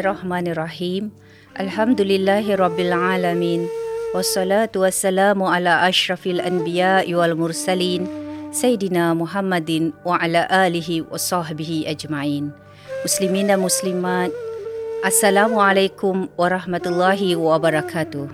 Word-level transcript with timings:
Bismillahirrahmanirrahim. 0.00 1.12
Alhamdulillahirrabbilalamin. 1.60 3.68
Wassalatu 4.16 4.80
wassalamu 4.80 5.44
ala 5.44 5.84
ashrafil 5.84 6.40
anbiya 6.40 7.04
wal 7.12 7.36
mursalin. 7.36 8.08
Sayyidina 8.48 9.12
Muhammadin 9.12 9.92
wa 10.00 10.16
ala 10.16 10.48
alihi 10.48 11.04
wa 11.04 11.20
sahbihi 11.20 11.84
ajma'in. 11.84 12.48
Muslimin 13.04 13.52
dan 13.52 13.60
muslimat. 13.60 14.32
Assalamualaikum 15.04 16.32
warahmatullahi 16.32 17.36
wabarakatuh. 17.36 18.24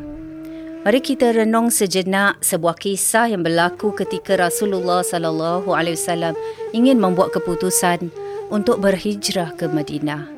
Mari 0.86 1.02
kita 1.02 1.34
renung 1.34 1.74
sejenak 1.74 2.38
sebuah 2.46 2.78
kisah 2.78 3.34
yang 3.34 3.42
berlaku 3.42 3.90
ketika 3.90 4.38
Rasulullah 4.38 5.02
sallallahu 5.02 5.74
alaihi 5.74 5.98
wasallam 5.98 6.38
ingin 6.70 7.02
membuat 7.02 7.34
keputusan 7.34 8.14
untuk 8.54 8.78
berhijrah 8.78 9.50
ke 9.58 9.66
Madinah. 9.66 10.35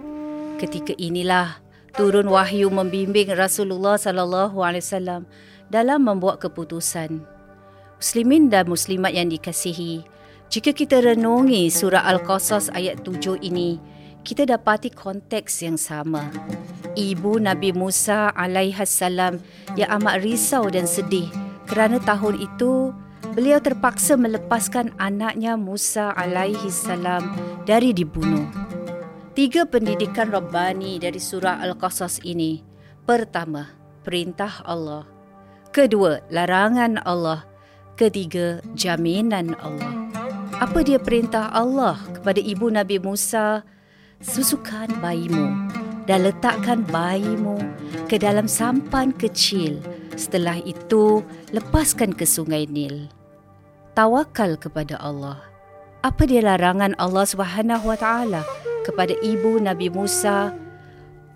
Ketika 0.58 0.90
inilah 0.98 1.62
turun 1.94 2.26
wahyu 2.26 2.66
membimbing 2.66 3.30
Rasulullah 3.30 3.94
sallallahu 3.94 4.58
alaihi 4.58 4.82
wasallam 4.82 5.22
dalam 5.70 6.02
membuat 6.02 6.42
keputusan. 6.42 7.22
Muslimin 8.02 8.50
dan 8.50 8.66
muslimat 8.66 9.14
yang 9.14 9.30
dikasihi, 9.30 10.02
jika 10.50 10.74
kita 10.74 10.98
renungi 10.98 11.70
surah 11.70 12.02
Al-Qasas 12.10 12.74
ayat 12.74 13.06
7 13.06 13.38
ini, 13.38 13.78
kita 14.26 14.50
dapati 14.50 14.90
konteks 14.90 15.62
yang 15.62 15.78
sama. 15.78 16.26
Ibu 16.98 17.38
Nabi 17.38 17.70
Musa 17.70 18.34
alaihissalam 18.34 19.38
yang 19.78 19.90
amat 20.02 20.26
risau 20.26 20.66
dan 20.66 20.90
sedih 20.90 21.30
kerana 21.70 22.02
tahun 22.02 22.34
itu 22.34 22.90
beliau 23.38 23.62
terpaksa 23.62 24.18
melepaskan 24.18 24.90
anaknya 24.98 25.54
Musa 25.54 26.10
alaihissalam 26.18 27.22
dari 27.62 27.94
dibunuh. 27.94 28.67
Tiga 29.38 29.62
pendidikan 29.62 30.34
Rabbani 30.34 30.98
dari 30.98 31.22
surah 31.22 31.62
Al-Qasas 31.62 32.18
ini. 32.26 32.58
Pertama, 33.06 33.70
perintah 34.02 34.66
Allah. 34.66 35.06
Kedua, 35.70 36.18
larangan 36.26 36.98
Allah. 37.06 37.46
Ketiga, 37.94 38.58
jaminan 38.74 39.54
Allah. 39.62 39.94
Apa 40.58 40.82
dia 40.82 40.98
perintah 40.98 41.54
Allah 41.54 42.02
kepada 42.18 42.42
ibu 42.42 42.66
Nabi 42.66 42.98
Musa? 42.98 43.62
Susukan 44.18 44.90
bayimu 44.98 45.70
dan 46.10 46.26
letakkan 46.26 46.82
bayimu 46.82 47.62
ke 48.10 48.18
dalam 48.18 48.50
sampan 48.50 49.14
kecil. 49.14 49.78
Setelah 50.18 50.58
itu, 50.66 51.22
lepaskan 51.54 52.10
ke 52.10 52.26
sungai 52.26 52.66
Nil. 52.66 53.06
Tawakal 53.94 54.58
kepada 54.58 54.98
Allah. 54.98 55.38
Apa 56.02 56.26
dia 56.26 56.42
larangan 56.42 56.98
Allah 56.98 57.22
Subhanahu 57.22 57.86
Wa 57.86 57.98
Taala? 58.02 58.42
Kepada 58.88 59.12
ibu 59.20 59.60
Nabi 59.60 59.92
Musa 59.92 60.56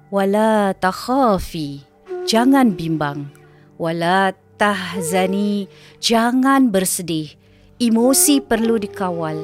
wala 0.09 0.73
takhafi 0.73 1.85
jangan 2.25 2.73
bimbang. 2.73 3.29
Wala 3.77 4.33
tahzani 4.57 5.69
jangan 6.01 6.73
bersedih. 6.73 7.37
Emosi 7.77 8.39
perlu 8.41 8.79
dikawal 8.79 9.37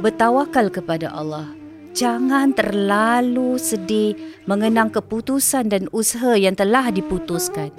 bertawakal 0.00 0.72
kepada 0.72 1.12
Allah. 1.12 1.52
Jangan 1.92 2.54
terlalu 2.54 3.58
sedih 3.58 4.14
mengenang 4.46 4.94
keputusan 4.94 5.68
dan 5.68 5.90
usaha 5.90 6.38
yang 6.38 6.54
telah 6.54 6.88
diputuskan. 6.88 7.74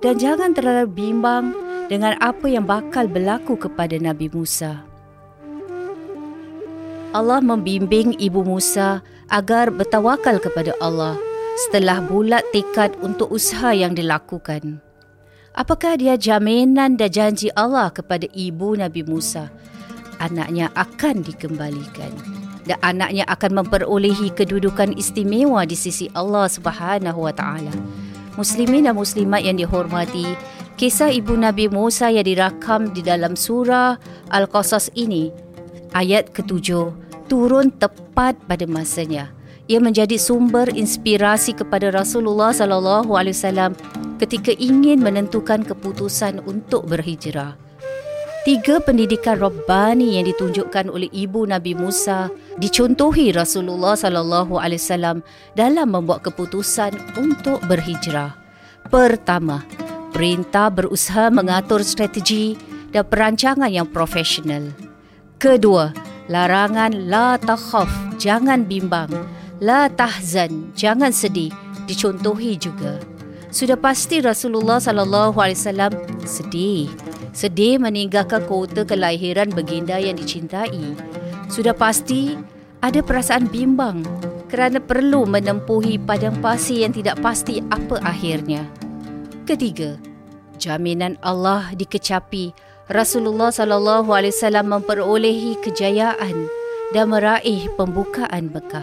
Dan 0.00 0.16
jangan 0.16 0.56
terlalu 0.56 0.88
bimbang 0.88 1.52
dengan 1.92 2.16
apa 2.22 2.46
yang 2.46 2.64
bakal 2.64 3.10
berlaku 3.10 3.58
kepada 3.58 3.98
Nabi 3.98 4.32
Musa 4.32 4.89
Allah 7.10 7.42
membimbing 7.42 8.14
Ibu 8.22 8.46
Musa 8.46 9.02
agar 9.34 9.74
bertawakal 9.74 10.38
kepada 10.38 10.70
Allah 10.78 11.18
setelah 11.66 11.98
bulat 11.98 12.46
tekad 12.54 12.94
untuk 13.02 13.34
usaha 13.34 13.74
yang 13.74 13.98
dilakukan. 13.98 14.78
Apakah 15.50 15.98
dia 15.98 16.14
jaminan 16.14 16.94
dan 16.94 17.10
janji 17.10 17.50
Allah 17.58 17.90
kepada 17.90 18.30
ibu 18.30 18.78
Nabi 18.78 19.02
Musa? 19.02 19.50
Anaknya 20.22 20.70
akan 20.78 21.26
dikembalikan 21.26 22.14
dan 22.70 22.78
anaknya 22.86 23.26
akan 23.26 23.58
memperolehi 23.58 24.30
kedudukan 24.30 24.94
istimewa 24.94 25.66
di 25.66 25.74
sisi 25.74 26.06
Allah 26.14 26.46
Subhanahu 26.46 27.26
wa 27.26 27.34
taala. 27.34 27.74
Muslimin 28.38 28.86
dan 28.86 28.94
muslimat 28.94 29.42
yang 29.42 29.58
dihormati, 29.58 30.38
kisah 30.78 31.10
ibu 31.10 31.34
Nabi 31.34 31.66
Musa 31.66 32.14
yang 32.14 32.22
dirakam 32.22 32.94
di 32.94 33.02
dalam 33.02 33.34
surah 33.34 33.98
Al-Qasas 34.30 34.94
ini 34.94 35.49
ayat 35.92 36.30
ketujuh 36.34 36.94
turun 37.30 37.70
tepat 37.70 38.34
pada 38.50 38.66
masanya. 38.66 39.30
Ia 39.70 39.78
menjadi 39.78 40.18
sumber 40.18 40.66
inspirasi 40.66 41.54
kepada 41.54 41.94
Rasulullah 41.94 42.50
sallallahu 42.50 43.14
alaihi 43.14 43.38
wasallam 43.38 43.78
ketika 44.18 44.50
ingin 44.58 44.98
menentukan 44.98 45.62
keputusan 45.62 46.42
untuk 46.42 46.90
berhijrah. 46.90 47.54
Tiga 48.42 48.82
pendidikan 48.82 49.38
Rabbani 49.38 50.18
yang 50.18 50.26
ditunjukkan 50.26 50.90
oleh 50.90 51.06
ibu 51.12 51.46
Nabi 51.46 51.78
Musa 51.78 52.32
dicontohi 52.58 53.30
Rasulullah 53.30 53.94
sallallahu 53.94 54.58
alaihi 54.58 54.80
wasallam 54.80 55.22
dalam 55.54 55.94
membuat 55.94 56.26
keputusan 56.26 57.20
untuk 57.20 57.62
berhijrah. 57.70 58.34
Pertama, 58.90 59.62
perintah 60.10 60.72
berusaha 60.72 61.30
mengatur 61.30 61.84
strategi 61.86 62.58
dan 62.90 63.06
perancangan 63.06 63.70
yang 63.70 63.86
profesional. 63.86 64.89
Kedua, 65.40 65.88
larangan 66.28 67.08
la 67.08 67.40
takhaf, 67.40 67.88
jangan 68.20 68.68
bimbang. 68.68 69.08
La 69.56 69.88
tahzan, 69.88 70.68
jangan 70.76 71.08
sedih, 71.16 71.48
dicontohi 71.88 72.60
juga. 72.60 73.00
Sudah 73.48 73.80
pasti 73.80 74.20
Rasulullah 74.20 74.76
sallallahu 74.76 75.40
alaihi 75.40 75.56
wasallam 75.56 75.92
sedih. 76.28 76.92
Sedih 77.32 77.80
meninggalkan 77.80 78.44
kota 78.44 78.84
kelahiran 78.84 79.48
baginda 79.48 79.96
yang 79.96 80.20
dicintai. 80.20 80.92
Sudah 81.48 81.72
pasti 81.72 82.36
ada 82.84 83.00
perasaan 83.00 83.48
bimbang 83.48 84.04
kerana 84.52 84.76
perlu 84.76 85.24
menempuhi 85.24 85.96
padang 86.04 86.36
pasir 86.44 86.84
yang 86.84 86.92
tidak 86.92 87.16
pasti 87.24 87.64
apa 87.72 87.96
akhirnya. 88.04 88.68
Ketiga, 89.48 89.96
jaminan 90.60 91.16
Allah 91.24 91.72
dikecapi 91.72 92.69
Rasulullah 92.90 93.54
sallallahu 93.54 94.10
alaihi 94.10 94.34
wasallam 94.34 94.66
memperolehi 94.74 95.54
kejayaan 95.62 96.50
dan 96.90 97.06
meraih 97.06 97.70
pembukaan 97.78 98.50
Mekah. 98.50 98.82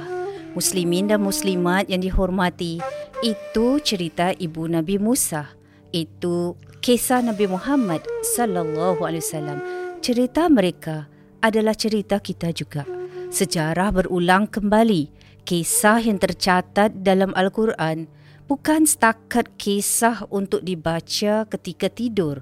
Muslimin 0.56 1.12
dan 1.12 1.20
muslimat 1.20 1.92
yang 1.92 2.00
dihormati, 2.00 2.80
itu 3.20 3.68
cerita 3.84 4.32
ibu 4.40 4.64
Nabi 4.64 4.96
Musa. 4.96 5.52
Itu 5.92 6.56
kisah 6.80 7.20
Nabi 7.20 7.52
Muhammad 7.52 8.00
sallallahu 8.24 9.04
alaihi 9.04 9.28
wasallam. 9.28 9.60
Cerita 10.00 10.48
mereka 10.48 11.12
adalah 11.44 11.76
cerita 11.76 12.24
kita 12.24 12.56
juga. 12.56 12.88
Sejarah 13.28 13.92
berulang 13.92 14.48
kembali. 14.48 15.12
Kisah 15.44 16.00
yang 16.00 16.16
tercatat 16.16 17.04
dalam 17.04 17.36
Al-Quran 17.36 18.08
bukan 18.48 18.88
setakat 18.88 19.52
kisah 19.60 20.24
untuk 20.32 20.64
dibaca 20.64 21.44
ketika 21.44 21.92
tidur 21.92 22.40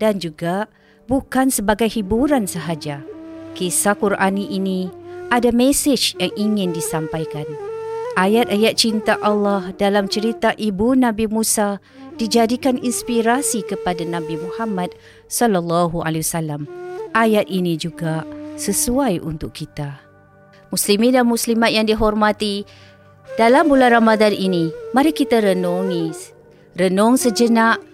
dan 0.00 0.16
juga 0.16 0.72
bukan 1.12 1.52
sebagai 1.52 1.92
hiburan 1.92 2.48
sahaja. 2.48 3.04
Kisah 3.52 3.92
Qurani 3.92 4.48
ini 4.48 4.88
ada 5.28 5.52
mesej 5.52 6.16
yang 6.16 6.32
ingin 6.40 6.72
disampaikan. 6.72 7.44
Ayat-ayat 8.16 8.80
cinta 8.80 9.20
Allah 9.20 9.76
dalam 9.76 10.08
cerita 10.08 10.56
ibu 10.56 10.96
Nabi 10.96 11.28
Musa 11.28 11.84
dijadikan 12.16 12.80
inspirasi 12.80 13.60
kepada 13.60 14.00
Nabi 14.08 14.40
Muhammad 14.40 14.96
sallallahu 15.28 16.00
alaihi 16.00 16.24
wasallam. 16.24 16.64
Ayat 17.12 17.44
ini 17.52 17.76
juga 17.76 18.24
sesuai 18.56 19.20
untuk 19.20 19.52
kita. 19.52 20.00
Muslimin 20.72 21.12
dan 21.12 21.28
muslimat 21.28 21.76
yang 21.76 21.84
dihormati, 21.84 22.64
dalam 23.36 23.68
bulan 23.68 24.00
Ramadan 24.00 24.32
ini, 24.32 24.72
mari 24.96 25.12
kita 25.12 25.44
renungi. 25.44 26.32
Renung 26.72 27.20
sejenak 27.20 27.91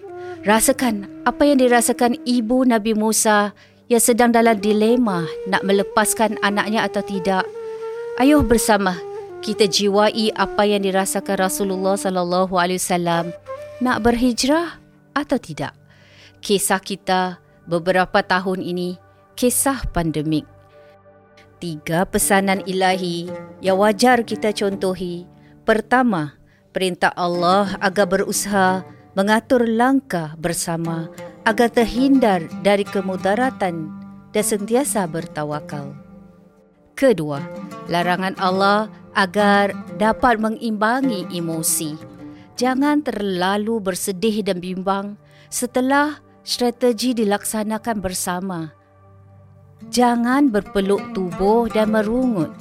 Rasakan 0.48 1.04
apa 1.28 1.44
yang 1.44 1.60
dirasakan 1.60 2.24
ibu 2.24 2.64
Nabi 2.64 2.96
Musa 2.96 3.52
yang 3.92 4.00
sedang 4.00 4.32
dalam 4.32 4.56
dilema 4.56 5.28
nak 5.44 5.60
melepaskan 5.60 6.40
anaknya 6.40 6.88
atau 6.88 7.04
tidak. 7.04 7.44
Ayuh 8.16 8.40
bersama 8.40 8.96
kita 9.44 9.68
jiwai 9.68 10.32
apa 10.32 10.64
yang 10.64 10.88
dirasakan 10.88 11.36
Rasulullah 11.36 12.00
sallallahu 12.00 12.56
alaihi 12.56 12.80
wasallam 12.80 13.28
nak 13.84 14.00
berhijrah 14.00 14.80
atau 15.12 15.36
tidak. 15.36 15.76
Kisah 16.40 16.80
kita 16.80 17.44
beberapa 17.68 18.24
tahun 18.24 18.64
ini 18.64 18.96
kisah 19.36 19.84
pandemik. 19.92 20.48
Tiga 21.60 22.08
pesanan 22.08 22.64
ilahi 22.64 23.28
yang 23.60 23.76
wajar 23.76 24.24
kita 24.24 24.56
contohi. 24.56 25.28
Pertama, 25.68 26.40
perintah 26.72 27.12
Allah 27.12 27.76
agar 27.84 28.08
berusaha 28.08 28.96
mengatur 29.19 29.67
langkah 29.67 30.38
bersama 30.38 31.11
agar 31.43 31.75
terhindar 31.75 32.47
dari 32.62 32.87
kemudaratan 32.87 33.91
dan 34.31 34.44
sentiasa 34.47 35.11
bertawakal. 35.11 35.91
Kedua, 36.94 37.43
larangan 37.91 38.38
Allah 38.38 38.87
agar 39.19 39.75
dapat 39.99 40.38
mengimbangi 40.38 41.26
emosi. 41.35 41.99
Jangan 42.55 43.03
terlalu 43.03 43.82
bersedih 43.82 44.47
dan 44.47 44.62
bimbang 44.62 45.19
setelah 45.50 46.23
strategi 46.47 47.11
dilaksanakan 47.11 47.99
bersama. 47.99 48.70
Jangan 49.91 50.55
berpeluk 50.55 51.03
tubuh 51.11 51.67
dan 51.67 51.91
merungut. 51.91 52.55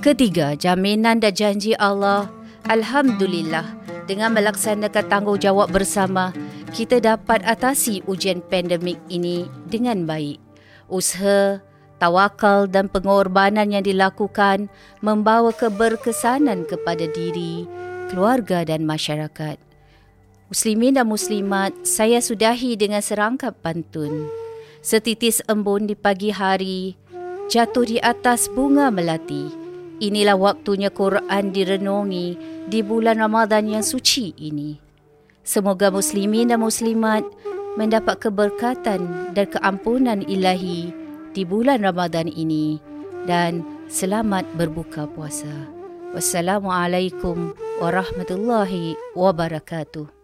Ketiga, 0.00 0.56
jaminan 0.56 1.20
dan 1.20 1.36
janji 1.36 1.76
Allah. 1.76 2.35
Alhamdulillah, 2.66 3.62
dengan 4.10 4.34
melaksanakan 4.34 5.06
tanggungjawab 5.06 5.70
bersama, 5.70 6.34
kita 6.74 6.98
dapat 6.98 7.46
atasi 7.46 8.02
ujian 8.10 8.42
pandemik 8.42 8.98
ini 9.06 9.46
dengan 9.70 10.02
baik. 10.02 10.42
Usaha, 10.90 11.62
tawakal 12.02 12.66
dan 12.66 12.90
pengorbanan 12.90 13.70
yang 13.70 13.86
dilakukan 13.86 14.66
membawa 14.98 15.54
keberkesanan 15.54 16.66
kepada 16.66 17.06
diri, 17.06 17.70
keluarga 18.10 18.66
dan 18.66 18.82
masyarakat. 18.82 19.62
Muslimin 20.50 20.98
dan 20.98 21.06
muslimat, 21.06 21.70
saya 21.86 22.18
sudahi 22.18 22.74
dengan 22.74 22.98
serangkap 22.98 23.54
pantun. 23.62 24.26
Setitis 24.82 25.38
embun 25.46 25.86
di 25.86 25.94
pagi 25.94 26.34
hari, 26.34 26.98
jatuh 27.46 27.86
di 27.86 27.98
atas 28.02 28.50
bunga 28.50 28.90
melati. 28.90 29.65
Inilah 29.96 30.36
waktunya 30.36 30.92
Quran 30.92 31.56
direnungi 31.56 32.28
di 32.68 32.80
bulan 32.84 33.16
Ramadan 33.16 33.64
yang 33.64 33.80
suci 33.80 34.36
ini. 34.36 34.76
Semoga 35.40 35.88
muslimin 35.88 36.52
dan 36.52 36.60
muslimat 36.60 37.24
mendapat 37.80 38.28
keberkatan 38.28 39.32
dan 39.32 39.46
keampunan 39.48 40.20
ilahi 40.26 40.92
di 41.32 41.42
bulan 41.48 41.80
Ramadan 41.80 42.28
ini 42.28 42.76
dan 43.24 43.64
selamat 43.88 44.44
berbuka 44.56 45.08
puasa. 45.16 45.52
Wassalamualaikum 46.12 47.56
warahmatullahi 47.80 48.96
wabarakatuh. 49.16 50.15